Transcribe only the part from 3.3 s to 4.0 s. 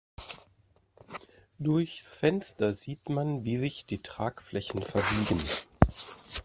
wie sich